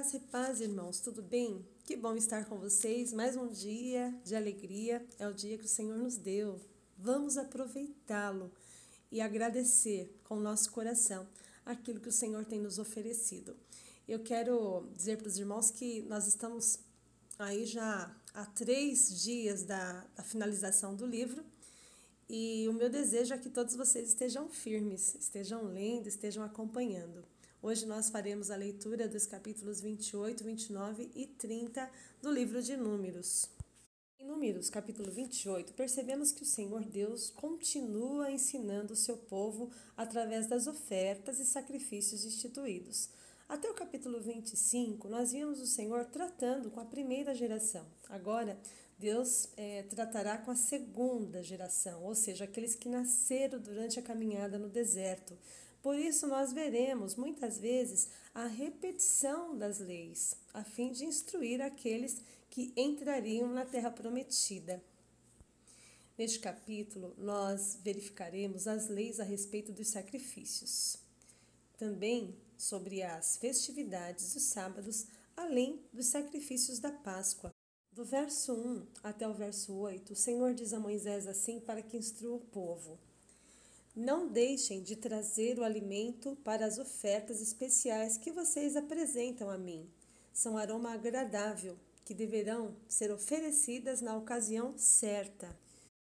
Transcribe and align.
Graça 0.00 0.16
e 0.16 0.20
paz, 0.20 0.60
irmãos, 0.62 0.98
tudo 0.98 1.20
bem? 1.20 1.62
Que 1.84 1.94
bom 1.94 2.16
estar 2.16 2.46
com 2.46 2.58
vocês. 2.58 3.12
Mais 3.12 3.36
um 3.36 3.48
dia 3.48 4.18
de 4.24 4.34
alegria. 4.34 5.06
É 5.18 5.28
o 5.28 5.34
dia 5.34 5.58
que 5.58 5.66
o 5.66 5.68
Senhor 5.68 5.98
nos 5.98 6.16
deu. 6.16 6.58
Vamos 6.96 7.36
aproveitá-lo 7.36 8.50
e 9.12 9.20
agradecer 9.20 10.18
com 10.24 10.38
o 10.38 10.40
nosso 10.40 10.72
coração 10.72 11.28
aquilo 11.66 12.00
que 12.00 12.08
o 12.08 12.12
Senhor 12.12 12.46
tem 12.46 12.58
nos 12.58 12.78
oferecido. 12.78 13.54
Eu 14.08 14.20
quero 14.20 14.88
dizer 14.96 15.18
para 15.18 15.28
os 15.28 15.36
irmãos 15.36 15.70
que 15.70 16.00
nós 16.08 16.26
estamos 16.26 16.78
aí 17.38 17.66
já 17.66 18.10
há 18.32 18.46
três 18.46 19.22
dias 19.22 19.64
da, 19.64 20.06
da 20.16 20.22
finalização 20.22 20.96
do 20.96 21.04
livro 21.04 21.44
e 22.26 22.66
o 22.70 22.72
meu 22.72 22.88
desejo 22.88 23.34
é 23.34 23.38
que 23.38 23.50
todos 23.50 23.76
vocês 23.76 24.08
estejam 24.08 24.48
firmes, 24.48 25.14
estejam 25.16 25.62
lendo, 25.64 26.06
estejam 26.06 26.42
acompanhando. 26.42 27.22
Hoje 27.62 27.84
nós 27.84 28.08
faremos 28.08 28.50
a 28.50 28.56
leitura 28.56 29.06
dos 29.06 29.26
capítulos 29.26 29.82
28, 29.82 30.42
29 30.42 31.10
e 31.14 31.26
30 31.26 31.90
do 32.22 32.30
livro 32.32 32.62
de 32.62 32.74
Números. 32.74 33.50
Em 34.18 34.24
Números, 34.26 34.70
capítulo 34.70 35.12
28, 35.12 35.74
percebemos 35.74 36.32
que 36.32 36.42
o 36.42 36.46
Senhor 36.46 36.82
Deus 36.82 37.28
continua 37.28 38.30
ensinando 38.30 38.94
o 38.94 38.96
seu 38.96 39.14
povo 39.14 39.70
através 39.94 40.46
das 40.46 40.66
ofertas 40.66 41.38
e 41.38 41.44
sacrifícios 41.44 42.24
instituídos. 42.24 43.10
Até 43.46 43.68
o 43.68 43.74
capítulo 43.74 44.18
25, 44.22 45.06
nós 45.08 45.32
vimos 45.32 45.60
o 45.60 45.66
Senhor 45.66 46.06
tratando 46.06 46.70
com 46.70 46.80
a 46.80 46.86
primeira 46.86 47.34
geração. 47.34 47.84
Agora, 48.08 48.58
Deus 48.98 49.48
é, 49.54 49.82
tratará 49.82 50.38
com 50.38 50.50
a 50.50 50.56
segunda 50.56 51.42
geração, 51.42 52.04
ou 52.04 52.14
seja, 52.14 52.44
aqueles 52.44 52.74
que 52.74 52.88
nasceram 52.88 53.58
durante 53.58 53.98
a 53.98 54.02
caminhada 54.02 54.58
no 54.58 54.70
deserto. 54.70 55.36
Por 55.82 55.98
isso, 55.98 56.26
nós 56.26 56.52
veremos 56.52 57.14
muitas 57.14 57.58
vezes 57.58 58.08
a 58.34 58.46
repetição 58.46 59.56
das 59.56 59.78
leis, 59.78 60.34
a 60.52 60.62
fim 60.62 60.92
de 60.92 61.04
instruir 61.04 61.62
aqueles 61.62 62.20
que 62.50 62.72
entrariam 62.76 63.48
na 63.52 63.64
terra 63.64 63.90
prometida. 63.90 64.82
Neste 66.18 66.38
capítulo, 66.38 67.14
nós 67.16 67.78
verificaremos 67.82 68.68
as 68.68 68.88
leis 68.88 69.20
a 69.20 69.24
respeito 69.24 69.72
dos 69.72 69.88
sacrifícios, 69.88 70.98
também 71.78 72.36
sobre 72.58 73.02
as 73.02 73.38
festividades 73.38 74.34
dos 74.34 74.42
sábados, 74.42 75.06
além 75.34 75.80
dos 75.92 76.06
sacrifícios 76.06 76.78
da 76.78 76.92
Páscoa. 76.92 77.50
Do 77.90 78.04
verso 78.04 78.52
1 78.52 78.86
até 79.02 79.26
o 79.26 79.32
verso 79.32 79.72
8, 79.74 80.12
o 80.12 80.16
Senhor 80.16 80.52
diz 80.52 80.74
a 80.74 80.78
Moisés 80.78 81.26
assim 81.26 81.58
para 81.58 81.80
que 81.80 81.96
instrua 81.96 82.36
o 82.36 82.40
povo. 82.40 82.98
Não 83.94 84.28
deixem 84.28 84.82
de 84.82 84.94
trazer 84.94 85.58
o 85.58 85.64
alimento 85.64 86.36
para 86.44 86.64
as 86.64 86.78
ofertas 86.78 87.40
especiais 87.40 88.16
que 88.16 88.30
vocês 88.30 88.76
apresentam 88.76 89.50
a 89.50 89.58
mim. 89.58 89.90
São 90.32 90.56
aroma 90.56 90.92
agradável, 90.92 91.76
que 92.04 92.14
deverão 92.14 92.76
ser 92.88 93.10
oferecidas 93.10 94.00
na 94.00 94.16
ocasião 94.16 94.78
certa. 94.78 95.58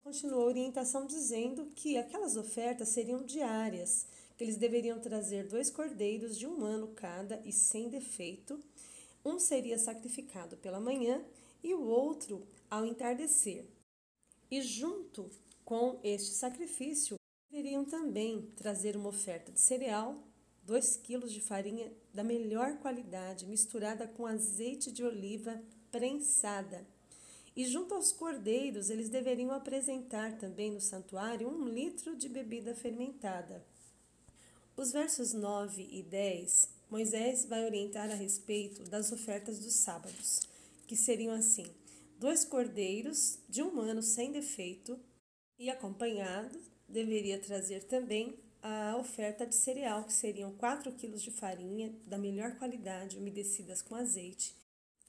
Continuou 0.02 0.42
a 0.42 0.46
orientação 0.46 1.06
dizendo 1.06 1.66
que 1.76 1.96
aquelas 1.96 2.36
ofertas 2.36 2.88
seriam 2.88 3.22
diárias, 3.22 4.06
que 4.36 4.42
eles 4.42 4.56
deveriam 4.56 4.98
trazer 4.98 5.46
dois 5.46 5.70
cordeiros 5.70 6.36
de 6.36 6.46
um 6.46 6.64
ano 6.64 6.88
cada 6.88 7.40
e 7.44 7.52
sem 7.52 7.88
defeito. 7.88 8.58
Um 9.24 9.38
seria 9.38 9.78
sacrificado 9.78 10.56
pela 10.56 10.80
manhã 10.80 11.24
e 11.62 11.72
o 11.74 11.82
outro 11.82 12.46
ao 12.68 12.84
entardecer. 12.84 13.64
E 14.50 14.60
junto 14.60 15.30
com 15.64 16.00
este 16.02 16.34
sacrifício, 16.34 17.19
Deveriam 17.60 17.84
também 17.84 18.48
trazer 18.56 18.96
uma 18.96 19.10
oferta 19.10 19.52
de 19.52 19.60
cereal, 19.60 20.26
2 20.64 20.96
quilos 20.96 21.30
de 21.30 21.42
farinha 21.42 21.92
da 22.10 22.24
melhor 22.24 22.78
qualidade, 22.78 23.44
misturada 23.44 24.08
com 24.08 24.26
azeite 24.26 24.90
de 24.90 25.04
oliva 25.04 25.62
prensada. 25.92 26.86
E 27.54 27.66
junto 27.66 27.92
aos 27.92 28.12
cordeiros, 28.12 28.88
eles 28.88 29.10
deveriam 29.10 29.50
apresentar 29.50 30.38
também 30.38 30.72
no 30.72 30.80
santuário 30.80 31.50
um 31.50 31.68
litro 31.68 32.16
de 32.16 32.30
bebida 32.30 32.74
fermentada. 32.74 33.62
Os 34.74 34.90
versos 34.90 35.34
9 35.34 35.86
e 35.92 36.02
10, 36.02 36.66
Moisés 36.90 37.44
vai 37.44 37.66
orientar 37.66 38.10
a 38.10 38.14
respeito 38.14 38.84
das 38.84 39.12
ofertas 39.12 39.58
dos 39.58 39.74
sábados, 39.74 40.40
que 40.86 40.96
seriam 40.96 41.34
assim: 41.34 41.66
dois 42.18 42.42
cordeiros 42.42 43.38
de 43.50 43.62
um 43.62 43.78
ano 43.82 44.02
sem 44.02 44.32
defeito 44.32 44.98
e 45.60 45.68
acompanhados 45.68 46.58
deveria 46.88 47.38
trazer 47.38 47.84
também 47.84 48.34
a 48.62 48.96
oferta 48.96 49.46
de 49.46 49.54
cereal, 49.54 50.04
que 50.04 50.12
seriam 50.12 50.52
4 50.54 50.90
kg 50.92 51.14
de 51.16 51.30
farinha 51.30 51.94
da 52.06 52.16
melhor 52.18 52.56
qualidade, 52.56 53.18
umedecidas 53.18 53.82
com 53.82 53.94
azeite, 53.94 54.56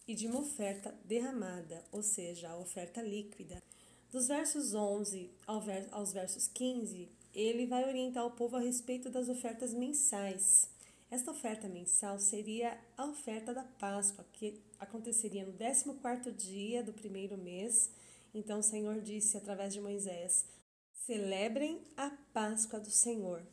e 0.08 0.14
de 0.14 0.28
uma 0.28 0.42
oferta 0.42 0.94
derramada, 1.06 1.84
ou 1.92 2.04
seja, 2.04 2.50
a 2.50 2.58
oferta 2.58 3.02
líquida. 3.02 3.64
Dos 4.12 4.28
versos 4.28 4.74
11 4.74 5.32
aos 5.48 6.12
versos 6.12 6.48
15, 6.48 7.10
ele 7.34 7.66
vai 7.66 7.88
orientar 7.88 8.26
o 8.26 8.32
povo 8.32 8.58
a 8.58 8.60
respeito 8.60 9.10
das 9.10 9.30
ofertas 9.30 9.74
mensais. 9.74 10.70
Esta 11.10 11.32
oferta 11.32 11.68
mensal 11.68 12.20
seria 12.20 12.78
a 12.98 13.06
oferta 13.06 13.54
da 13.54 13.64
Páscoa, 13.64 14.26
que 14.34 14.62
aconteceria 14.80 15.46
no 15.46 15.54
14º 15.54 16.32
dia 16.34 16.84
do 16.84 16.94
primeiro 16.94 17.38
mês. 17.38 17.90
Então 18.34 18.60
o 18.60 18.64
Senhor 18.64 19.02
disse 19.02 19.38
através 19.38 19.74
de 19.74 19.82
Moisés: 19.82 20.46
Celebrem 20.94 21.82
a 21.98 22.10
Páscoa 22.34 22.80
do 22.80 22.90
Senhor. 22.90 23.46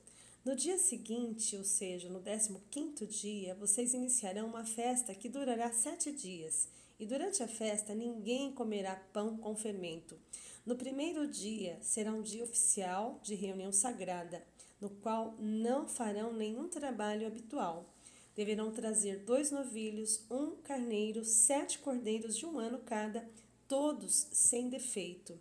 No 0.45 0.55
dia 0.55 0.79
seguinte, 0.79 1.57
ou 1.57 1.65
seja, 1.65 2.09
no 2.09 2.23
15 2.23 3.07
dia, 3.07 3.55
vocês 3.55 3.93
iniciarão 3.93 4.47
uma 4.47 4.65
festa 4.65 5.15
que 5.15 5.29
durará 5.29 5.73
sete 5.73 6.13
dias. 6.13 6.69
E 6.99 7.07
durante 7.07 7.43
a 7.43 7.49
festa 7.49 7.95
ninguém 7.95 8.53
comerá 8.53 8.97
pão 9.13 9.37
com 9.37 9.55
fermento. 9.55 10.19
No 10.65 10.77
primeiro 10.77 11.27
dia 11.27 11.79
será 11.81 12.13
um 12.13 12.23
dia 12.23 12.45
oficial 12.45 13.21
de 13.23 13.35
reunião 13.35 13.73
sagrada, 13.73 14.45
no 14.81 14.91
qual 14.91 15.35
não 15.39 15.89
farão 15.89 16.33
nenhum 16.33 16.69
trabalho 16.69 17.27
habitual. 17.27 17.93
Deverão 18.35 18.71
trazer 18.71 19.25
dois 19.25 19.51
novilhos, 19.51 20.25
um 20.31 20.57
carneiro, 20.57 21.25
sete 21.25 21.79
cordeiros 21.79 22.37
de 22.37 22.47
um 22.47 22.59
ano 22.59 22.79
cada, 22.79 23.29
todos 23.69 24.27
sem 24.33 24.69
defeito, 24.69 25.39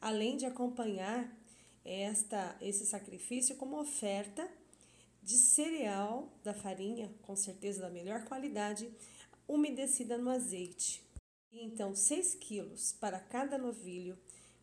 além 0.00 0.36
de 0.36 0.46
acompanhar 0.46 1.34
esta, 1.84 2.56
esse 2.60 2.86
sacrifício 2.86 3.56
como 3.56 3.80
oferta 3.80 4.48
de 5.22 5.36
cereal 5.36 6.30
da 6.44 6.54
farinha, 6.54 7.12
com 7.22 7.34
certeza 7.34 7.80
da 7.80 7.90
melhor 7.90 8.24
qualidade, 8.24 8.90
umedecida 9.48 10.16
no 10.16 10.30
azeite. 10.30 11.02
E 11.50 11.64
então, 11.64 11.94
6 11.96 12.34
quilos 12.36 12.92
para 12.92 13.18
cada 13.18 13.58
novilho, 13.58 14.16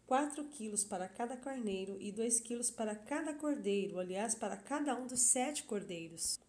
4 0.06 0.44
quilos 0.46 0.86
para 0.86 1.10
cada 1.10 1.36
carneiro 1.36 1.98
e 2.00 2.12
2 2.12 2.40
quilos 2.40 2.72
para 2.72 2.96
cada 2.96 3.34
cordeiro, 3.34 4.00
aliás, 4.00 4.36
para 4.36 4.56
cada 4.56 4.96
um 4.96 5.06
dos 5.06 5.32
sete 5.32 5.64
cordeiros. 5.64 6.40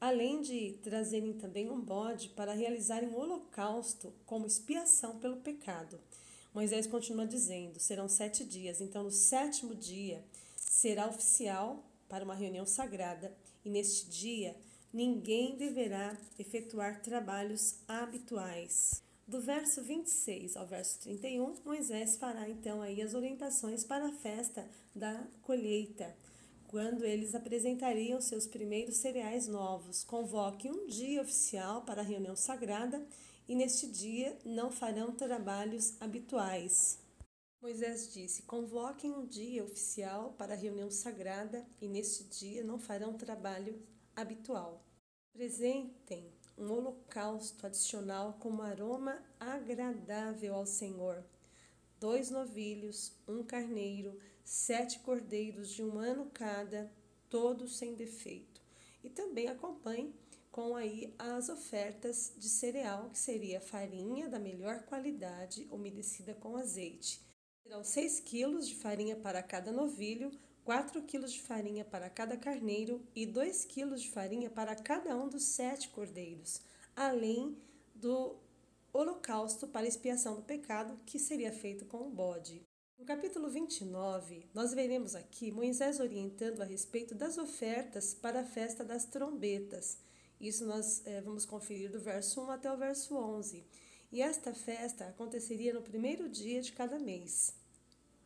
Além 0.00 0.40
de 0.40 0.78
trazerem 0.82 1.32
também 1.32 1.68
um 1.68 1.80
bode 1.80 2.28
para 2.30 2.52
realizarem 2.52 3.08
um 3.08 3.18
holocausto 3.18 4.12
como 4.24 4.46
expiação 4.46 5.18
pelo 5.18 5.38
pecado. 5.38 5.98
Moisés 6.54 6.86
continua 6.86 7.26
dizendo: 7.26 7.80
serão 7.80 8.08
sete 8.08 8.44
dias. 8.44 8.80
Então, 8.80 9.02
no 9.02 9.10
sétimo 9.10 9.74
dia 9.74 10.24
será 10.56 11.08
oficial 11.08 11.84
para 12.08 12.24
uma 12.24 12.34
reunião 12.34 12.64
sagrada, 12.64 13.36
e 13.64 13.70
neste 13.70 14.08
dia 14.08 14.56
ninguém 14.92 15.56
deverá 15.56 16.16
efetuar 16.38 17.02
trabalhos 17.02 17.76
habituais. 17.86 19.02
Do 19.26 19.40
verso 19.40 19.82
26 19.82 20.56
ao 20.56 20.66
verso 20.66 21.00
31, 21.00 21.56
Moisés 21.62 22.16
fará 22.16 22.48
então 22.48 22.80
aí 22.80 23.02
as 23.02 23.12
orientações 23.12 23.84
para 23.84 24.06
a 24.06 24.12
festa 24.12 24.66
da 24.94 25.22
colheita, 25.42 26.16
quando 26.68 27.04
eles 27.04 27.34
apresentariam 27.34 28.20
seus 28.20 28.46
primeiros 28.46 28.96
cereais 28.96 29.48
novos. 29.48 30.04
Convoque 30.04 30.70
um 30.70 30.86
dia 30.86 31.22
oficial 31.22 31.82
para 31.82 32.02
a 32.02 32.04
reunião 32.04 32.36
sagrada 32.36 33.04
e 33.48 33.54
neste 33.54 33.86
dia 33.86 34.38
não 34.44 34.70
farão 34.70 35.12
trabalhos 35.12 35.94
habituais. 36.00 36.98
Moisés 37.60 38.12
disse: 38.12 38.42
Convoquem 38.42 39.10
um 39.10 39.26
dia 39.26 39.64
oficial 39.64 40.34
para 40.38 40.52
a 40.52 40.56
reunião 40.56 40.90
sagrada 40.90 41.66
e 41.80 41.88
neste 41.88 42.22
dia 42.24 42.62
não 42.62 42.78
farão 42.78 43.14
trabalho 43.14 43.82
habitual. 44.14 44.84
Apresentem 45.34 46.30
um 46.56 46.70
holocausto 46.70 47.66
adicional 47.66 48.36
como 48.40 48.62
aroma 48.62 49.22
agradável 49.40 50.54
ao 50.54 50.66
Senhor. 50.66 51.24
Dois 51.98 52.30
novilhos, 52.30 53.12
um 53.26 53.42
carneiro, 53.42 54.20
sete 54.48 55.00
cordeiros 55.00 55.74
de 55.74 55.82
um 55.82 55.98
ano 55.98 56.30
cada, 56.32 56.90
todos 57.28 57.76
sem 57.76 57.94
defeito. 57.94 58.62
E 59.04 59.10
também 59.10 59.46
acompanhe 59.46 60.14
com 60.50 60.74
aí 60.74 61.14
as 61.18 61.50
ofertas 61.50 62.32
de 62.34 62.48
cereal, 62.48 63.10
que 63.10 63.18
seria 63.18 63.60
farinha 63.60 64.26
da 64.26 64.38
melhor 64.38 64.84
qualidade, 64.84 65.68
umedecida 65.70 66.34
com 66.34 66.56
azeite. 66.56 67.20
Serão 67.62 67.84
6 67.84 68.20
quilos 68.20 68.66
de 68.66 68.74
farinha 68.76 69.16
para 69.16 69.42
cada 69.42 69.70
novilho, 69.70 70.30
4 70.64 71.02
quilos 71.02 71.34
de 71.34 71.42
farinha 71.42 71.84
para 71.84 72.08
cada 72.08 72.34
carneiro 72.34 73.06
e 73.14 73.26
2 73.26 73.66
quilos 73.66 74.00
de 74.00 74.10
farinha 74.10 74.48
para 74.48 74.74
cada 74.74 75.14
um 75.14 75.28
dos 75.28 75.44
sete 75.44 75.90
cordeiros, 75.90 76.62
além 76.96 77.54
do 77.94 78.34
holocausto 78.94 79.68
para 79.68 79.86
expiação 79.86 80.36
do 80.36 80.42
pecado, 80.42 80.98
que 81.04 81.18
seria 81.18 81.52
feito 81.52 81.84
com 81.84 82.08
o 82.08 82.10
bode. 82.10 82.66
No 82.98 83.04
capítulo 83.04 83.48
29, 83.48 84.48
nós 84.52 84.74
veremos 84.74 85.14
aqui 85.14 85.52
Moisés 85.52 86.00
orientando 86.00 86.60
a 86.60 86.64
respeito 86.64 87.14
das 87.14 87.38
ofertas 87.38 88.12
para 88.12 88.40
a 88.40 88.44
festa 88.44 88.84
das 88.84 89.04
trombetas. 89.04 89.98
Isso 90.40 90.66
nós 90.66 91.06
é, 91.06 91.20
vamos 91.20 91.46
conferir 91.46 91.92
do 91.92 92.00
verso 92.00 92.40
1 92.42 92.50
até 92.50 92.72
o 92.72 92.76
verso 92.76 93.16
11. 93.16 93.64
E 94.10 94.20
esta 94.20 94.52
festa 94.52 95.06
aconteceria 95.06 95.72
no 95.72 95.80
primeiro 95.80 96.28
dia 96.28 96.60
de 96.60 96.72
cada 96.72 96.98
mês. 96.98 97.54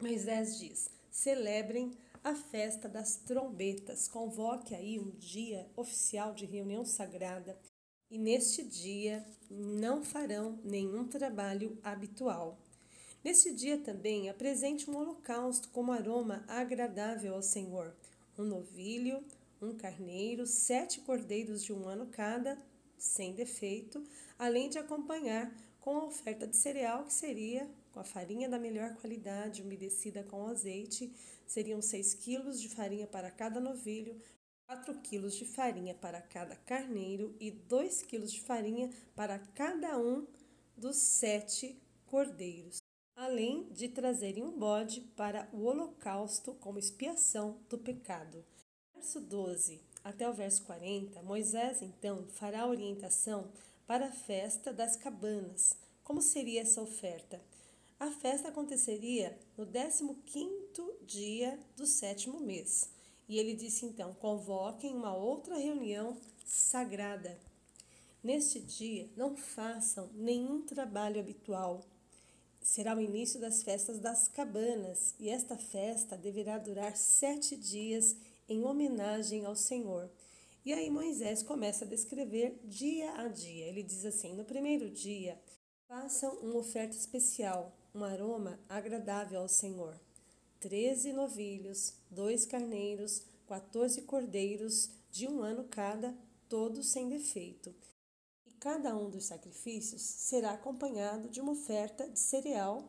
Moisés 0.01 0.59
diz: 0.59 0.91
celebrem 1.11 1.93
a 2.25 2.35
festa 2.35 2.89
das 2.89 3.17
trombetas, 3.17 4.09
convoque 4.09 4.75
aí 4.75 4.99
um 4.99 5.11
dia 5.11 5.71
oficial 5.77 6.33
de 6.33 6.47
reunião 6.47 6.83
sagrada 6.83 7.59
e 8.11 8.17
neste 8.17 8.63
dia 8.65 9.23
não 9.51 10.03
farão 10.03 10.59
nenhum 10.65 11.07
trabalho 11.07 11.79
habitual. 11.83 12.59
Neste 13.25 13.53
dia 13.53 13.79
também 13.79 14.29
apresente 14.29 14.91
um 14.91 14.97
holocausto 14.97 15.69
como 15.69 15.93
aroma 15.93 16.45
agradável 16.49 17.35
ao 17.35 17.43
Senhor: 17.43 17.95
um 18.37 18.43
novilho, 18.43 19.23
um 19.61 19.77
carneiro, 19.77 20.45
sete 20.45 21.01
cordeiros 21.01 21.63
de 21.63 21.73
um 21.73 21.87
ano 21.87 22.07
cada, 22.07 22.61
sem 22.99 23.33
defeito, 23.33 24.03
além 24.37 24.69
de 24.69 24.79
acompanhar 24.79 25.55
com 25.81 25.99
a 25.99 26.05
oferta 26.05 26.49
de 26.49 26.57
cereal, 26.57 27.05
que 27.05 27.15
seria 27.15 27.71
com 27.93 28.01
a 28.01 28.05
farinha 28.05 28.49
da 28.49 28.59
melhor 28.59 28.95
qualidade, 28.97 29.63
umedecida 29.63 30.25
com 30.25 30.47
azeite, 30.47 31.13
seriam 31.47 31.81
seis 31.81 32.15
quilos 32.15 32.61
de 32.61 32.69
farinha 32.69 33.07
para 33.07 33.31
cada 33.31 33.61
novilho, 33.61 34.17
4 34.67 34.95
kg 35.01 35.29
de 35.29 35.45
farinha 35.45 35.95
para 35.95 36.21
cada 36.21 36.57
carneiro 36.57 37.37
e 37.39 37.51
2 37.51 38.03
kg 38.03 38.25
de 38.25 38.41
farinha 38.41 38.91
para 39.15 39.39
cada 39.39 39.99
um 39.99 40.27
dos 40.77 40.97
sete 40.97 41.77
cordeiros, 42.07 42.82
além 43.17 43.69
de 43.71 43.89
trazerem 43.89 44.43
um 44.43 44.59
bode 44.59 45.01
para 45.17 45.49
o 45.53 45.65
holocausto 45.65 46.55
como 46.55 46.79
expiação 46.79 47.59
do 47.69 47.79
pecado. 47.79 48.45
Verso 48.95 49.21
12 49.21 49.93
até 50.05 50.29
o 50.29 50.33
verso 50.33 50.65
40, 50.65 51.23
Moisés 51.23 51.81
então 51.81 52.27
fará 52.29 52.63
a 52.63 52.69
orientação 52.69 53.53
para 53.87 54.07
a 54.07 54.13
festa 54.13 54.73
das 54.73 54.97
cabanas. 54.97 55.77
Como 56.03 56.21
seria 56.21 56.63
essa 56.63 56.83
oferta? 56.83 57.41
A 58.01 58.11
festa 58.11 58.49
aconteceria 58.49 59.39
no 59.57 59.65
15º 59.65 61.07
dia 61.07 61.57
do 61.77 61.87
sétimo 61.87 62.41
mês. 62.41 62.91
E 63.29 63.39
ele 63.39 63.55
disse 63.55 63.87
então: 63.87 64.13
convoquem 64.15 64.93
uma 64.93 65.15
outra 65.15 65.57
reunião 65.57 66.17
sagrada. 66.45 67.39
Neste 68.23 68.61
dia, 68.61 69.09
não 69.17 69.37
façam 69.37 70.11
nenhum 70.15 70.63
trabalho 70.63 71.21
habitual. 71.21 71.85
Será 72.63 72.97
o 72.97 73.01
início 73.01 73.41
das 73.41 73.63
festas 73.63 73.99
das 73.99 74.29
cabanas, 74.29 75.15
e 75.19 75.29
esta 75.29 75.57
festa 75.57 76.17
deverá 76.17 76.59
durar 76.59 76.97
sete 76.97 77.57
dias 77.57 78.17
em 78.49 78.65
homenagem 78.65 79.45
ao 79.45 79.57
Senhor. 79.57 80.09
E 80.65 80.73
aí 80.73 80.91
Moisés 80.91 81.43
começa 81.43 81.85
a 81.85 81.89
descrever 81.89 82.61
dia 82.65 83.13
a 83.17 83.29
dia. 83.29 83.67
Ele 83.67 83.83
diz 83.83 84.05
assim: 84.05 84.35
no 84.35 84.45
primeiro 84.45 84.91
dia, 84.91 85.41
façam 85.89 86.37
uma 86.37 86.57
oferta 86.57 86.97
especial, 86.97 87.77
um 87.95 88.05
aroma 88.05 88.59
agradável 88.69 89.41
ao 89.41 89.49
Senhor 89.49 89.99
treze 90.63 91.13
novilhos, 91.13 91.93
dois 92.09 92.47
carneiros, 92.47 93.25
quatorze 93.49 94.03
cordeiros 94.03 94.91
de 95.11 95.27
um 95.27 95.43
ano 95.43 95.65
cada, 95.65 96.17
todos 96.49 96.87
sem 96.87 97.09
defeito. 97.09 97.75
Cada 98.63 98.97
um 98.97 99.11
dos 99.11 99.25
sacrifícios 99.25 100.03
será 100.03 100.53
acompanhado 100.53 101.29
de 101.29 101.41
uma 101.41 101.51
oferta 101.51 102.09
de 102.09 102.17
cereal. 102.17 102.89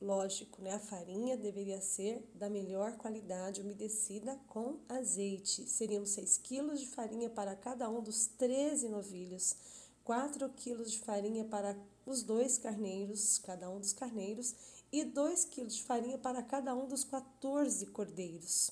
Lógico, 0.00 0.62
né? 0.62 0.72
A 0.72 0.78
farinha 0.78 1.36
deveria 1.36 1.80
ser 1.80 2.24
da 2.32 2.48
melhor 2.48 2.96
qualidade, 2.96 3.60
umedecida 3.60 4.38
com 4.46 4.78
azeite. 4.88 5.68
Seriam 5.68 6.06
6 6.06 6.38
quilos 6.38 6.78
de 6.78 6.86
farinha 6.86 7.28
para 7.28 7.56
cada 7.56 7.90
um 7.90 8.00
dos 8.00 8.28
13 8.38 8.88
novilhos, 8.88 9.56
4 10.04 10.48
quilos 10.50 10.92
de 10.92 11.00
farinha 11.00 11.44
para 11.44 11.76
os 12.06 12.22
dois 12.22 12.56
carneiros, 12.56 13.36
cada 13.38 13.68
um 13.68 13.80
dos 13.80 13.92
carneiros, 13.92 14.54
e 14.92 15.02
2 15.02 15.44
quilos 15.46 15.74
de 15.74 15.82
farinha 15.82 16.18
para 16.18 16.40
cada 16.40 16.72
um 16.76 16.86
dos 16.86 17.02
14 17.02 17.84
cordeiros. 17.86 18.70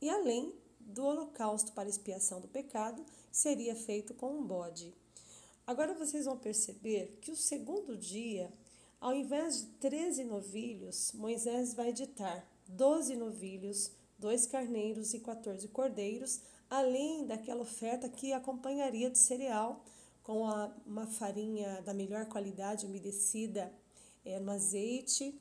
E 0.00 0.10
além 0.10 0.52
do 0.80 1.04
holocausto 1.04 1.70
para 1.70 1.88
expiação 1.88 2.40
do 2.40 2.48
pecado, 2.48 3.06
seria 3.30 3.76
feito 3.76 4.12
com 4.12 4.36
um 4.36 4.44
bode. 4.44 5.05
Agora 5.66 5.94
vocês 5.94 6.26
vão 6.26 6.38
perceber 6.38 7.18
que 7.20 7.32
o 7.32 7.36
segundo 7.36 7.96
dia, 7.96 8.52
ao 9.00 9.12
invés 9.12 9.62
de 9.62 9.66
13 9.80 10.22
novilhos, 10.22 11.10
Moisés 11.12 11.74
vai 11.74 11.92
ditar 11.92 12.46
12 12.68 13.16
novilhos, 13.16 13.90
dois 14.16 14.46
carneiros 14.46 15.12
e 15.12 15.18
14 15.18 15.66
cordeiros, 15.68 16.40
além 16.70 17.26
daquela 17.26 17.62
oferta 17.62 18.08
que 18.08 18.32
acompanharia 18.32 19.10
de 19.10 19.18
cereal 19.18 19.84
com 20.22 20.46
a, 20.46 20.72
uma 20.86 21.08
farinha 21.08 21.82
da 21.82 21.92
melhor 21.92 22.26
qualidade 22.26 22.86
umedecida 22.86 23.72
é, 24.24 24.38
no 24.38 24.52
azeite 24.52 25.34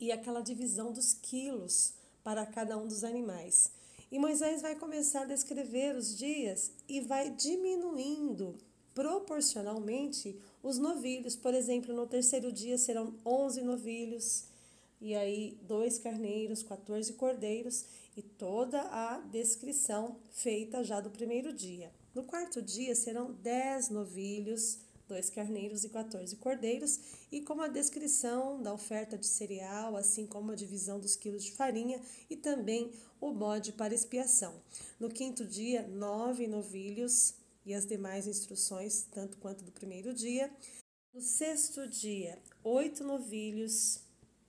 e 0.00 0.10
aquela 0.10 0.40
divisão 0.40 0.92
dos 0.92 1.12
quilos 1.14 1.94
para 2.24 2.44
cada 2.44 2.76
um 2.76 2.88
dos 2.88 3.04
animais. 3.04 3.70
E 4.10 4.18
Moisés 4.18 4.60
vai 4.60 4.74
começar 4.74 5.22
a 5.22 5.26
descrever 5.26 5.94
os 5.94 6.16
dias 6.18 6.72
e 6.88 7.00
vai 7.00 7.30
diminuindo 7.30 8.58
proporcionalmente 8.96 10.40
os 10.62 10.78
novilhos. 10.78 11.36
Por 11.36 11.52
exemplo, 11.52 11.94
no 11.94 12.06
terceiro 12.06 12.50
dia 12.50 12.78
serão 12.78 13.14
11 13.26 13.60
novilhos, 13.60 14.46
e 14.98 15.14
aí 15.14 15.58
dois 15.60 15.98
carneiros, 15.98 16.62
14 16.62 17.12
cordeiros, 17.12 17.84
e 18.16 18.22
toda 18.22 18.80
a 18.80 19.18
descrição 19.18 20.16
feita 20.30 20.82
já 20.82 20.98
do 20.98 21.10
primeiro 21.10 21.52
dia. 21.52 21.92
No 22.14 22.24
quarto 22.24 22.62
dia 22.62 22.94
serão 22.94 23.34
10 23.34 23.90
novilhos, 23.90 24.78
dois 25.06 25.28
carneiros 25.28 25.84
e 25.84 25.90
14 25.90 26.34
cordeiros, 26.36 26.98
e 27.30 27.42
com 27.42 27.60
a 27.60 27.68
descrição 27.68 28.62
da 28.62 28.72
oferta 28.72 29.18
de 29.18 29.26
cereal, 29.26 29.94
assim 29.94 30.26
como 30.26 30.52
a 30.52 30.56
divisão 30.56 30.98
dos 30.98 31.14
quilos 31.14 31.44
de 31.44 31.52
farinha 31.52 32.00
e 32.30 32.36
também 32.36 32.90
o 33.20 33.30
bode 33.30 33.72
para 33.72 33.94
expiação. 33.94 34.54
No 34.98 35.10
quinto 35.10 35.44
dia, 35.44 35.86
nove 35.86 36.46
novilhos 36.46 37.34
e 37.66 37.74
as 37.74 37.84
demais 37.84 38.28
instruções, 38.28 39.02
tanto 39.10 39.36
quanto 39.38 39.64
do 39.64 39.72
primeiro 39.72 40.14
dia. 40.14 40.50
No 41.12 41.20
sexto 41.20 41.88
dia, 41.88 42.40
oito 42.62 43.02
novilhos, 43.02 44.00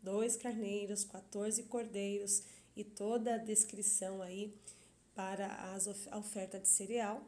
dois 0.02 0.38
carneiros, 0.38 1.04
14 1.04 1.64
cordeiros 1.64 2.44
e 2.76 2.84
toda 2.84 3.36
a 3.36 3.38
descrição 3.38 4.22
aí 4.22 4.54
para 5.16 5.48
as, 5.74 5.88
a 6.12 6.18
oferta 6.20 6.60
de 6.60 6.68
cereal. 6.68 7.28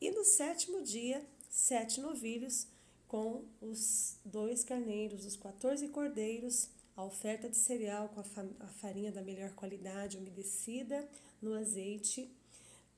E 0.00 0.10
no 0.10 0.24
sétimo 0.24 0.82
dia, 0.82 1.24
sete 1.48 2.00
novilhos 2.00 2.66
com 3.06 3.44
os 3.60 4.16
dois 4.24 4.64
carneiros, 4.64 5.24
os 5.24 5.36
14 5.36 5.86
cordeiros, 5.88 6.68
a 6.96 7.04
oferta 7.04 7.48
de 7.48 7.56
cereal 7.56 8.08
com 8.08 8.20
a, 8.20 8.66
farinha 8.66 9.12
da 9.12 9.22
melhor 9.22 9.52
qualidade, 9.52 10.16
umedecida 10.16 11.08
no 11.40 11.54
azeite, 11.54 12.34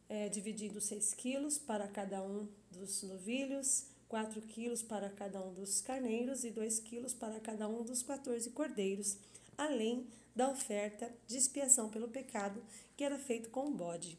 é, 0.08 0.28
dividindo 0.28 0.80
6 0.80 1.14
quilos 1.14 1.58
para 1.58 1.88
cada 1.88 2.23
um 2.23 2.49
dos 2.70 3.02
novilhos, 3.02 3.87
4 4.08 4.40
quilos 4.42 4.82
para 4.82 5.08
cada 5.11 5.40
um 5.40 5.52
dos 5.52 5.80
carneiros 5.80 6.44
e 6.44 6.50
2 6.50 6.80
quilos 6.80 7.14
para 7.14 7.40
cada 7.40 7.68
um 7.68 7.82
dos 7.82 8.02
14 8.02 8.50
cordeiros, 8.50 9.16
além 9.56 10.06
da 10.34 10.50
oferta 10.50 11.11
de 11.26 11.37
expiação 11.37 11.88
pelo 11.88 12.08
pecado 12.08 12.62
que 12.96 13.04
era 13.04 13.18
feito 13.18 13.50
com 13.50 13.68
o 13.68 13.75
bode. 13.75 14.18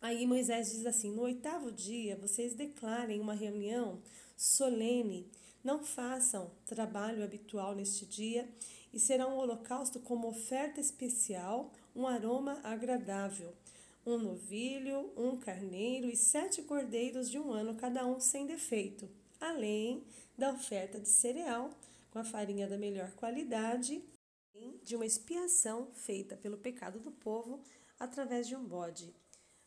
Aí 0.00 0.26
Moisés 0.26 0.72
diz 0.72 0.86
assim: 0.86 1.12
No 1.12 1.22
oitavo 1.22 1.70
dia 1.72 2.16
vocês 2.16 2.54
declarem 2.54 3.20
uma 3.20 3.34
reunião 3.34 4.00
solene, 4.36 5.30
não 5.64 5.82
façam 5.82 6.50
trabalho 6.66 7.24
habitual 7.24 7.74
neste 7.74 8.04
dia, 8.06 8.48
e 8.92 9.00
será 9.00 9.26
um 9.26 9.36
holocausto 9.36 9.98
como 10.00 10.28
oferta 10.28 10.80
especial, 10.80 11.72
um 11.94 12.06
aroma 12.06 12.60
agradável. 12.62 13.52
Um 14.06 14.18
novilho, 14.18 15.12
um 15.16 15.36
carneiro 15.36 16.08
e 16.08 16.14
sete 16.14 16.62
cordeiros 16.62 17.28
de 17.28 17.40
um 17.40 17.50
ano, 17.50 17.74
cada 17.74 18.06
um 18.06 18.20
sem 18.20 18.46
defeito, 18.46 19.10
além 19.40 20.06
da 20.38 20.52
oferta 20.52 21.00
de 21.00 21.08
cereal 21.08 21.70
com 22.12 22.20
a 22.20 22.24
farinha 22.24 22.68
da 22.68 22.78
melhor 22.78 23.10
qualidade, 23.16 24.00
de 24.84 24.94
uma 24.94 25.04
expiação 25.04 25.90
feita 25.92 26.36
pelo 26.36 26.56
pecado 26.56 27.00
do 27.00 27.10
povo 27.10 27.60
através 27.98 28.46
de 28.46 28.54
um 28.54 28.64
bode. 28.64 29.12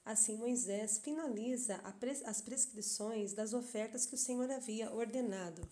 Assim, 0.05 0.38
Moisés 0.38 1.00
finaliza 1.00 1.81
as 2.24 2.41
prescrições 2.41 3.34
das 3.34 3.53
ofertas 3.53 4.05
que 4.05 4.15
o 4.15 4.17
Senhor 4.17 4.50
havia 4.50 4.89
ordenado. 4.89 5.67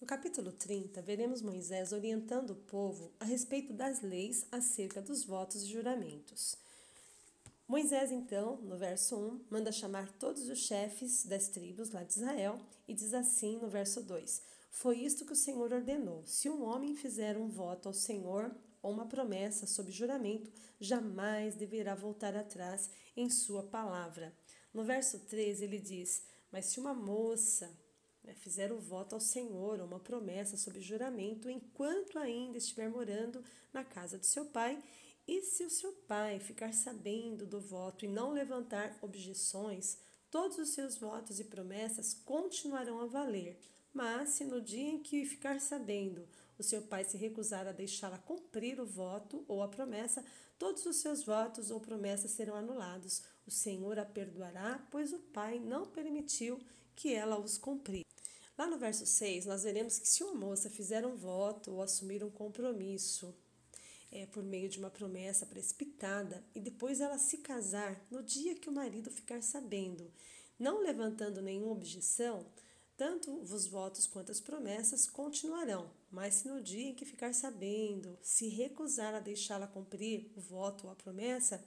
No 0.00 0.06
capítulo 0.06 0.52
30, 0.52 1.02
veremos 1.02 1.42
Moisés 1.42 1.90
orientando 1.90 2.50
o 2.50 2.62
povo 2.62 3.12
a 3.18 3.24
respeito 3.24 3.72
das 3.72 4.00
leis 4.00 4.46
acerca 4.52 5.02
dos 5.02 5.24
votos 5.24 5.64
e 5.64 5.66
juramentos. 5.66 6.56
Moisés, 7.68 8.12
então, 8.12 8.58
no 8.58 8.76
verso 8.76 9.16
1, 9.16 9.46
manda 9.50 9.72
chamar 9.72 10.12
todos 10.12 10.48
os 10.48 10.60
chefes 10.60 11.26
das 11.26 11.48
tribos 11.48 11.90
lá 11.90 12.04
de 12.04 12.12
Israel 12.12 12.60
e 12.86 12.94
diz 12.94 13.12
assim 13.12 13.58
no 13.58 13.68
verso 13.68 14.00
2: 14.04 14.40
Foi 14.70 14.98
isto 15.00 15.24
que 15.24 15.32
o 15.32 15.36
Senhor 15.36 15.72
ordenou: 15.72 16.24
se 16.26 16.48
um 16.48 16.62
homem 16.62 16.94
fizer 16.94 17.36
um 17.36 17.48
voto 17.48 17.88
ao 17.88 17.92
Senhor 17.92 18.54
ou 18.80 18.92
uma 18.92 19.06
promessa 19.06 19.66
sob 19.66 19.90
juramento, 19.90 20.48
jamais 20.78 21.56
deverá 21.56 21.96
voltar 21.96 22.36
atrás 22.36 22.88
em 23.16 23.28
sua 23.28 23.64
palavra. 23.64 24.32
No 24.72 24.84
verso 24.84 25.18
3 25.26 25.60
ele 25.60 25.80
diz: 25.80 26.22
Mas 26.52 26.66
se 26.66 26.78
uma 26.78 26.94
moça 26.94 27.68
né, 28.22 28.32
fizer 28.34 28.70
o 28.70 28.78
voto 28.78 29.16
ao 29.16 29.20
Senhor 29.20 29.80
ou 29.80 29.86
uma 29.86 29.98
promessa 29.98 30.56
sob 30.56 30.80
juramento, 30.80 31.50
enquanto 31.50 32.16
ainda 32.16 32.58
estiver 32.58 32.88
morando 32.88 33.42
na 33.72 33.82
casa 33.82 34.16
de 34.16 34.26
seu 34.28 34.44
pai, 34.44 34.80
e 35.26 35.42
se 35.42 35.64
o 35.64 35.70
seu 35.70 35.92
pai 35.92 36.38
ficar 36.38 36.72
sabendo 36.72 37.44
do 37.44 37.60
voto 37.60 38.04
e 38.04 38.08
não 38.08 38.32
levantar 38.32 38.96
objeções, 39.02 39.98
todos 40.30 40.56
os 40.58 40.68
seus 40.70 40.96
votos 40.96 41.40
e 41.40 41.44
promessas 41.44 42.14
continuarão 42.14 43.00
a 43.00 43.06
valer. 43.06 43.58
Mas 43.92 44.30
se 44.30 44.44
no 44.44 44.60
dia 44.60 44.90
em 44.90 45.02
que 45.02 45.24
ficar 45.24 45.60
sabendo 45.60 46.28
o 46.58 46.62
seu 46.62 46.82
pai 46.82 47.04
se 47.04 47.16
recusar 47.16 47.66
a 47.66 47.72
deixá-la 47.72 48.18
cumprir 48.18 48.80
o 48.80 48.86
voto 48.86 49.44
ou 49.48 49.62
a 49.62 49.68
promessa, 49.68 50.24
todos 50.58 50.86
os 50.86 50.96
seus 50.96 51.22
votos 51.22 51.70
ou 51.70 51.80
promessas 51.80 52.30
serão 52.30 52.54
anulados. 52.54 53.22
O 53.46 53.50
Senhor 53.50 53.98
a 53.98 54.04
perdoará, 54.04 54.86
pois 54.90 55.12
o 55.12 55.18
pai 55.18 55.58
não 55.58 55.86
permitiu 55.86 56.60
que 56.94 57.12
ela 57.12 57.38
os 57.38 57.58
cumprisse. 57.58 58.04
Lá 58.56 58.66
no 58.66 58.78
verso 58.78 59.04
6, 59.04 59.44
nós 59.44 59.64
veremos 59.64 59.98
que 59.98 60.08
se 60.08 60.24
uma 60.24 60.34
moça 60.34 60.70
fizer 60.70 61.04
um 61.04 61.14
voto 61.14 61.72
ou 61.72 61.82
assumir 61.82 62.24
um 62.24 62.30
compromisso 62.30 63.34
é, 64.10 64.26
por 64.26 64.42
meio 64.42 64.68
de 64.68 64.78
uma 64.78 64.90
promessa 64.90 65.46
precipitada 65.46 66.44
e 66.54 66.60
depois 66.60 67.00
ela 67.00 67.18
se 67.18 67.38
casar 67.38 68.00
no 68.10 68.22
dia 68.22 68.54
que 68.54 68.68
o 68.68 68.72
marido 68.72 69.10
ficar 69.10 69.42
sabendo, 69.42 70.12
não 70.58 70.80
levantando 70.80 71.42
nenhuma 71.42 71.72
objeção, 71.72 72.46
tanto 72.96 73.30
os 73.30 73.66
votos 73.66 74.06
quanto 74.06 74.32
as 74.32 74.40
promessas 74.40 75.06
continuarão, 75.06 75.90
mas 76.10 76.34
se 76.34 76.48
no 76.48 76.62
dia 76.62 76.88
em 76.88 76.94
que 76.94 77.04
ficar 77.04 77.34
sabendo, 77.34 78.18
se 78.22 78.48
recusar 78.48 79.14
a 79.14 79.20
deixá-la 79.20 79.66
cumprir 79.66 80.32
o 80.34 80.40
voto 80.40 80.86
ou 80.86 80.92
a 80.92 80.96
promessa, 80.96 81.62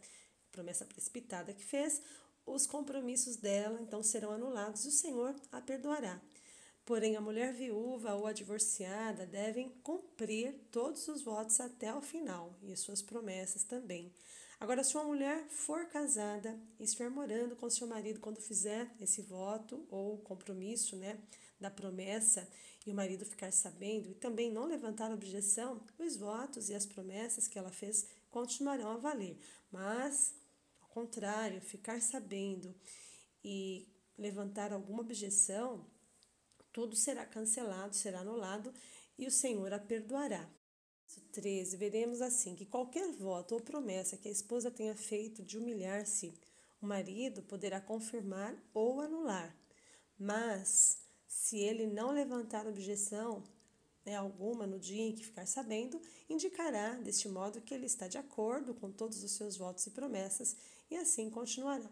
promessa 0.51 0.86
precipitada 0.86 1.53
que 1.53 1.63
fez, 1.63 2.01
os 2.46 2.65
compromissos 2.65 3.36
dela 3.36 3.79
então 3.79 4.01
serão 4.01 4.31
anulados 4.31 4.86
e 4.86 4.88
o 4.88 4.91
Senhor 4.91 5.36
a 5.51 5.62
perdoará. 5.62 6.19
Porém, 6.89 7.15
a 7.15 7.22
mulher 7.22 7.53
viúva 7.53 8.15
ou 8.15 8.25
a 8.25 8.34
divorciada 8.34 9.24
devem 9.24 9.69
cumprir 9.84 10.55
todos 10.72 11.08
os 11.08 11.22
votos 11.22 11.60
até 11.60 11.93
o 11.93 12.01
final 12.01 12.58
e 12.63 12.75
suas 12.75 13.00
promessas 13.00 13.63
também. 13.63 14.12
Agora, 14.60 14.84
se 14.84 14.96
uma 14.98 15.03
mulher 15.03 15.48
for 15.50 15.86
casada 15.86 16.60
e 16.79 16.84
estiver 16.84 17.08
morando 17.12 17.55
com 17.55 17.69
seu 17.69 17.86
marido 17.86 18.19
quando 18.19 18.41
fizer 18.41 18.91
esse 19.00 19.22
voto 19.22 19.86
ou 19.91 20.17
compromisso, 20.17 20.96
né, 20.96 21.19
da 21.60 21.69
promessa, 21.69 22.50
e 22.88 22.91
o 22.91 22.96
marido 22.96 23.24
ficar 23.24 23.53
sabendo 23.53 24.10
e 24.10 24.15
também 24.15 24.51
não 24.51 24.65
levantar 24.65 25.12
objeção, 25.12 25.86
os 26.00 26.17
votos 26.17 26.69
e 26.69 26.74
as 26.74 26.88
promessas 26.88 27.48
que 27.48 27.60
ela 27.60 27.69
fez 27.69 28.08
continuarão 28.31 28.89
a 28.89 28.98
valer. 28.98 29.38
Mas, 29.72 30.34
ao 30.81 30.88
contrário, 30.88 31.62
ficar 31.62 32.01
sabendo 32.01 32.74
e 33.43 33.88
levantar 34.17 34.74
alguma 34.74 35.01
objeção, 35.01 35.86
tudo 36.72 36.96
será 36.96 37.26
cancelado, 37.26 37.96
será 37.96 38.20
anulado 38.20 38.74
e 39.18 39.28
o 39.28 39.32
Senhor 39.32 39.74
a 39.74 39.80
perdoará. 39.80 40.50
13, 41.32 41.76
veremos 41.78 42.22
assim 42.22 42.56
que 42.56 42.66
qualquer 42.66 43.12
voto 43.12 43.56
ou 43.56 43.62
promessa 43.62 44.18
que 44.18 44.28
a 44.28 44.32
esposa 44.32 44.70
tenha 44.70 44.96
feito 44.96 45.44
de 45.44 45.58
humilhar-se, 45.58 46.34
o 46.82 46.86
marido 46.86 47.42
poderá 47.42 47.82
confirmar 47.82 48.56
ou 48.74 49.02
anular. 49.02 49.56
Mas, 50.18 51.00
se 51.28 51.58
ele 51.58 51.88
não 51.88 52.12
levantar 52.12 52.68
objeção 52.68 53.44
né, 54.06 54.16
alguma 54.16 54.66
no 54.66 54.80
dia 54.80 55.04
em 55.04 55.14
que 55.14 55.26
ficar 55.26 55.46
sabendo, 55.46 56.02
indicará 56.30 56.94
deste 56.96 57.28
modo 57.28 57.62
que 57.62 57.74
ele 57.74 57.86
está 57.86 58.08
de 58.08 58.18
acordo 58.18 58.74
com 58.74 58.92
todos 58.92 59.24
os 59.24 59.32
seus 59.32 59.58
votos 59.58 59.86
e 59.88 59.92
promessas 59.92 60.56
e 60.90 60.96
assim 60.96 61.30
continuará. 61.30 61.90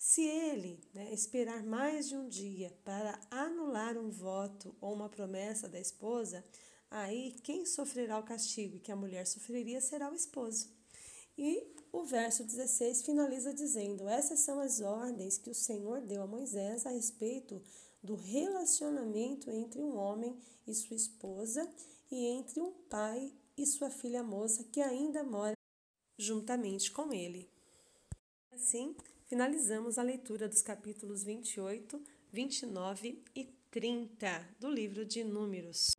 Se 0.00 0.22
ele 0.22 0.80
né, 0.94 1.12
esperar 1.12 1.62
mais 1.62 2.08
de 2.08 2.16
um 2.16 2.26
dia 2.26 2.74
para 2.86 3.20
anular 3.30 3.98
um 3.98 4.08
voto 4.08 4.74
ou 4.80 4.94
uma 4.94 5.10
promessa 5.10 5.68
da 5.68 5.78
esposa, 5.78 6.42
aí 6.90 7.36
quem 7.42 7.66
sofrerá 7.66 8.18
o 8.18 8.22
castigo 8.22 8.80
que 8.80 8.90
a 8.90 8.96
mulher 8.96 9.26
sofreria 9.26 9.78
será 9.78 10.10
o 10.10 10.14
esposo. 10.14 10.70
E 11.36 11.76
o 11.92 12.02
verso 12.02 12.44
16 12.44 13.02
finaliza 13.02 13.52
dizendo: 13.52 14.08
Essas 14.08 14.40
são 14.40 14.58
as 14.58 14.80
ordens 14.80 15.36
que 15.36 15.50
o 15.50 15.54
Senhor 15.54 16.00
deu 16.00 16.22
a 16.22 16.26
Moisés 16.26 16.86
a 16.86 16.90
respeito 16.90 17.62
do 18.02 18.14
relacionamento 18.14 19.50
entre 19.50 19.82
um 19.82 19.98
homem 19.98 20.34
e 20.66 20.74
sua 20.74 20.96
esposa 20.96 21.70
e 22.10 22.24
entre 22.24 22.58
um 22.58 22.72
pai 22.88 23.30
e 23.54 23.66
sua 23.66 23.90
filha 23.90 24.22
moça 24.22 24.64
que 24.64 24.80
ainda 24.80 25.22
mora 25.22 25.52
juntamente 26.18 26.90
com 26.90 27.12
ele. 27.12 27.50
Assim, 28.50 28.96
finalizamos 29.30 29.96
a 29.96 30.02
leitura 30.02 30.48
dos 30.48 30.60
capítulos 30.60 31.22
28, 31.22 32.02
29 32.32 33.22
e 33.36 33.48
30 33.70 34.26
do 34.58 34.68
livro 34.68 35.06
de 35.06 35.22
Números. 35.22 35.96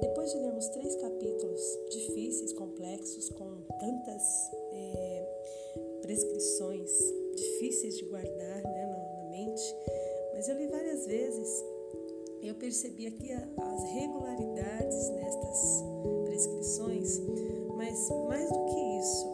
depois 0.00 0.30
de 0.30 0.38
lermos 0.38 0.68
três 0.68 0.94
capítulos 0.96 1.60
difíceis, 1.90 2.52
complexos, 2.54 3.28
com 3.30 3.62
tantas 3.78 4.50
é, 4.72 5.98
prescrições 6.02 6.90
difíceis 7.34 7.96
de 7.98 8.04
guardar 8.06 8.62
né, 8.62 8.86
na, 8.86 9.22
na 9.22 9.30
mente, 9.30 9.62
mas 10.34 10.48
eu 10.48 10.56
li 10.56 10.66
várias 10.66 11.06
vezes 11.06 11.64
eu 12.42 12.54
percebi 12.54 13.06
aqui 13.06 13.32
as 13.32 13.84
regularidades 13.84 15.08
nestas 15.10 16.23
prescrições, 16.34 17.22
mas 17.76 18.10
mais 18.28 18.50
do 18.50 18.64
que 18.64 18.98
isso, 18.98 19.30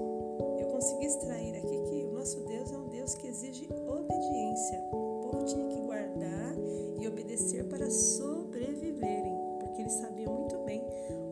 eu 0.61 0.67
consegui 0.67 1.07
extrair 1.07 1.57
aqui 1.57 1.81
que 1.89 2.05
o 2.05 2.13
nosso 2.13 2.39
Deus 2.41 2.71
é 2.71 2.77
um 2.77 2.89
Deus 2.89 3.15
que 3.15 3.27
exige 3.27 3.67
obediência. 3.89 4.79
O 4.93 5.31
povo 5.31 5.47
tinha 5.47 5.67
que 5.67 5.81
guardar 5.81 6.55
e 7.01 7.09
obedecer 7.09 7.65
para 7.65 7.91
sobreviverem, 7.91 9.35
porque 9.61 9.81
eles 9.81 9.95
sabiam 9.95 10.35
muito 10.35 10.59
bem 10.67 10.83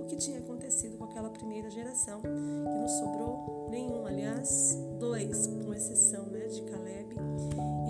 o 0.00 0.06
que 0.06 0.16
tinha 0.16 0.38
acontecido 0.38 0.96
com 0.96 1.04
aquela 1.04 1.28
primeira 1.28 1.68
geração, 1.68 2.22
que 2.22 2.28
não 2.28 2.88
sobrou 2.88 3.68
nenhum, 3.68 4.06
aliás, 4.06 4.74
dois, 4.98 5.48
com 5.48 5.74
exceção 5.74 6.24
né, 6.30 6.46
de 6.46 6.62
Caleb 6.62 7.14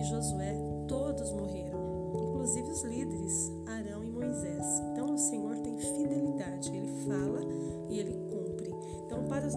e 0.01 0.03
Josué, 0.03 0.57
todos 0.89 1.31
morreram, 1.31 2.11
inclusive 2.13 2.69
os 2.73 2.83
líderes, 2.83 3.53
Arão 3.67 4.03
e 4.03 4.11
Moisés. 4.11 4.65
Então 4.91 5.15
o 5.15 5.19
Senhor 5.19 5.57
tem 5.59 5.79
fidelidade, 5.79 6.75
ele 6.75 6.89
fala 7.07 7.58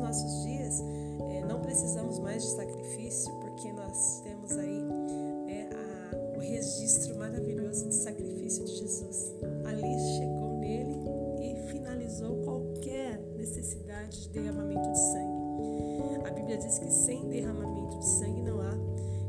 nossos 0.01 0.43
dias, 0.43 0.84
é, 1.29 1.46
não 1.46 1.62
precisamos 1.62 2.20
mais 2.20 2.43
de 2.43 2.50
sacrifício, 2.50 3.34
porque 3.36 3.72
nós 3.72 4.22
temos 4.22 4.58
aí 4.58 4.84
é, 5.48 5.70
a, 5.74 6.38
o 6.38 6.39
registro 6.39 7.15
maravilhoso 7.17 7.88
de 7.88 7.96
sacrifício 7.96 8.65
de 8.65 8.75
Jesus. 8.77 9.34
Ali 9.65 10.00
chegou 10.17 10.58
nele 10.58 10.98
e 11.41 11.67
finalizou 11.72 12.38
qualquer 12.43 13.20
necessidade 13.38 14.24
de 14.24 14.29
derramamento 14.29 14.91
de 14.91 14.98
sangue. 14.98 16.27
A 16.27 16.31
Bíblia 16.31 16.58
diz 16.58 16.77
que 16.79 16.91
sem 16.91 17.27
derramamento 17.29 18.00
de 18.00 18.05
sangue 18.05 18.41
não 18.41 18.60
há 18.60 18.74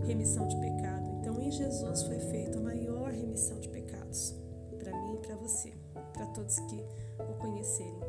remissão 0.06 0.46
de 0.46 0.56
pecado. 0.56 1.10
Então, 1.20 1.40
em 1.40 1.50
Jesus 1.50 2.02
foi 2.02 2.18
feita 2.18 2.58
a 2.58 2.62
maior 2.62 3.10
remissão 3.10 3.60
de 3.60 3.68
pecados 3.68 4.34
para 4.78 4.92
mim 5.02 5.14
e 5.14 5.18
para 5.18 5.36
você, 5.36 5.72
para 6.12 6.26
todos 6.26 6.58
que 6.60 6.84
o 7.18 7.34
conhecerem. 7.38 8.00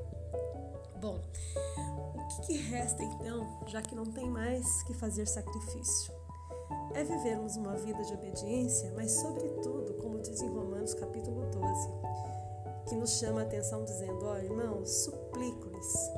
Bom, 1.04 1.20
o 2.16 2.28
que, 2.30 2.42
que 2.44 2.58
resta 2.70 3.04
então, 3.04 3.46
já 3.68 3.82
que 3.82 3.94
não 3.94 4.06
tem 4.06 4.30
mais 4.30 4.84
que 4.84 4.94
fazer 4.94 5.28
sacrifício? 5.28 6.14
É 6.94 7.04
vivermos 7.04 7.58
uma 7.58 7.76
vida 7.76 8.02
de 8.06 8.14
obediência, 8.14 8.90
mas 8.96 9.12
sobretudo, 9.12 9.96
como 9.96 10.22
diz 10.22 10.42
em 10.42 10.48
Romanos 10.48 10.94
capítulo 10.94 11.46
12, 11.52 11.90
que 12.88 12.96
nos 12.96 13.20
chama 13.20 13.42
a 13.42 13.44
atenção 13.44 13.84
dizendo, 13.84 14.26
ó 14.26 14.32
oh, 14.32 14.38
irmãos, 14.38 14.90
suplico-lhes 15.04 16.12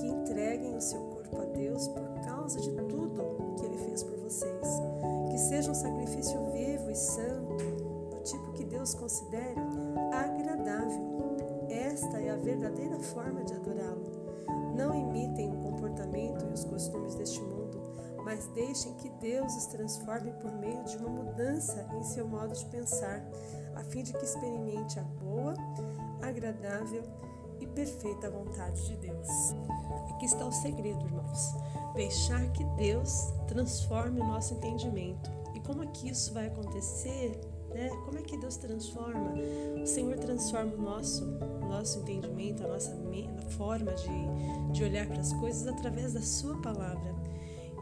que 0.00 0.06
entreguem 0.06 0.74
o 0.74 0.80
seu 0.80 1.02
corpo 1.08 1.42
a 1.42 1.44
Deus 1.44 1.86
por 1.88 2.08
causa 2.24 2.58
de 2.58 2.70
tudo 2.70 3.54
que 3.58 3.66
ele 3.66 3.76
fez 3.76 4.02
por 4.02 4.16
vocês, 4.16 4.66
que 5.30 5.36
seja 5.36 5.70
um 5.70 5.74
sacrifício 5.74 6.42
vivo 6.52 6.90
e 6.90 6.96
santo, 6.96 7.54
do 8.08 8.22
tipo 8.22 8.52
que 8.54 8.64
Deus 8.64 8.94
considere 8.94 9.60
agradável. 10.10 11.25
Esta 11.68 12.20
é 12.20 12.30
a 12.30 12.36
verdadeira 12.36 12.98
forma 13.00 13.42
de 13.44 13.54
adorá-lo. 13.54 14.26
Não 14.76 14.94
imitem 14.94 15.50
o 15.52 15.56
comportamento 15.62 16.44
e 16.44 16.52
os 16.52 16.64
costumes 16.64 17.14
deste 17.14 17.40
mundo, 17.40 17.80
mas 18.24 18.46
deixem 18.48 18.92
que 18.94 19.08
Deus 19.08 19.54
os 19.56 19.66
transforme 19.66 20.32
por 20.32 20.52
meio 20.52 20.82
de 20.84 20.96
uma 20.98 21.08
mudança 21.08 21.88
em 21.94 22.02
seu 22.02 22.26
modo 22.26 22.54
de 22.54 22.64
pensar, 22.66 23.24
a 23.74 23.82
fim 23.84 24.02
de 24.02 24.12
que 24.12 24.24
experimente 24.24 24.98
a 24.98 25.02
boa, 25.02 25.54
agradável 26.20 27.02
e 27.60 27.66
perfeita 27.66 28.30
vontade 28.30 28.84
de 28.86 28.96
Deus. 28.96 29.28
Aqui 30.10 30.26
está 30.26 30.46
o 30.46 30.52
segredo, 30.52 31.04
irmãos. 31.04 31.54
Deixar 31.94 32.50
que 32.52 32.64
Deus 32.76 33.32
transforme 33.46 34.20
o 34.20 34.26
nosso 34.26 34.54
entendimento. 34.54 35.30
E 35.54 35.60
como 35.60 35.82
é 35.82 35.86
que 35.86 36.08
isso 36.10 36.34
vai 36.34 36.48
acontecer? 36.48 37.40
Né? 37.76 37.90
Como 38.06 38.18
é 38.18 38.22
que 38.22 38.38
Deus 38.38 38.56
transforma? 38.56 39.34
O 39.82 39.86
Senhor 39.86 40.16
transforma 40.16 40.72
o 40.72 40.80
nosso, 40.80 41.24
o 41.24 41.68
nosso 41.68 41.98
entendimento, 41.98 42.64
a 42.64 42.68
nossa 42.68 42.96
forma 43.56 43.92
de, 43.92 44.72
de 44.72 44.84
olhar 44.84 45.06
para 45.06 45.20
as 45.20 45.32
coisas 45.34 45.66
através 45.66 46.14
da 46.14 46.22
Sua 46.22 46.60
palavra. 46.60 47.14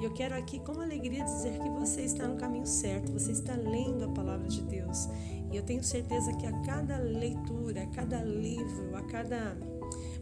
E 0.00 0.04
eu 0.04 0.12
quero 0.12 0.34
aqui, 0.34 0.58
com 0.58 0.80
alegria, 0.80 1.24
dizer 1.24 1.58
que 1.60 1.68
você 1.70 2.02
está 2.02 2.26
no 2.26 2.36
caminho 2.36 2.66
certo, 2.66 3.12
você 3.12 3.30
está 3.30 3.54
lendo 3.54 4.04
a 4.04 4.08
palavra 4.08 4.48
de 4.48 4.62
Deus. 4.62 5.08
E 5.52 5.56
eu 5.56 5.62
tenho 5.62 5.84
certeza 5.84 6.32
que 6.34 6.46
a 6.46 6.52
cada 6.62 6.98
leitura, 6.98 7.82
a 7.82 7.86
cada 7.86 8.22
livro, 8.22 8.96
a 8.96 9.02
cada 9.02 9.56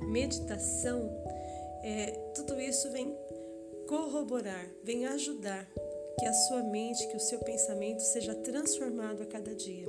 meditação, 0.03 1.11
é, 1.83 2.11
tudo 2.35 2.61
isso 2.61 2.91
vem 2.93 3.17
corroborar, 3.89 4.67
vem 4.85 5.07
ajudar 5.07 5.67
que 6.19 6.27
a 6.27 6.33
sua 6.33 6.63
mente, 6.63 7.07
que 7.09 7.17
o 7.17 7.21
seu 7.21 7.39
pensamento 7.41 8.01
seja 8.01 8.35
transformado 8.35 9.23
a 9.23 9.27
cada 9.27 9.55
dia 9.55 9.87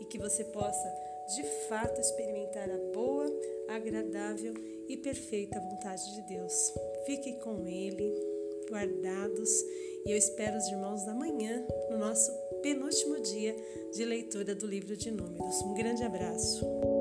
e 0.00 0.04
que 0.04 0.18
você 0.18 0.44
possa 0.44 0.92
de 1.34 1.42
fato 1.68 2.00
experimentar 2.00 2.68
a 2.68 2.78
boa, 2.92 3.26
agradável 3.68 4.54
e 4.88 4.96
perfeita 4.96 5.60
vontade 5.60 6.14
de 6.14 6.22
Deus. 6.22 6.72
Fique 7.06 7.34
com 7.34 7.66
Ele, 7.66 8.12
guardados, 8.68 9.50
e 10.04 10.10
eu 10.10 10.16
espero 10.16 10.56
os 10.56 10.66
irmãos 10.68 11.04
da 11.04 11.14
manhã 11.14 11.64
no 11.90 11.98
nosso 11.98 12.32
penúltimo 12.60 13.20
dia 13.20 13.54
de 13.92 14.04
leitura 14.04 14.54
do 14.54 14.66
livro 14.66 14.96
de 14.96 15.10
Números. 15.10 15.62
Um 15.62 15.74
grande 15.74 16.02
abraço. 16.02 16.91